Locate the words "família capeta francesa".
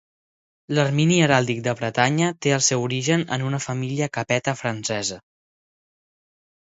3.67-5.19